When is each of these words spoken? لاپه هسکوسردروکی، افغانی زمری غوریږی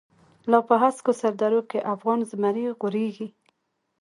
لاپه 0.51 0.75
هسکوسردروکی، 0.83 1.85
افغانی 1.93 2.25
زمری 2.31 2.65
غوریږی 2.79 3.27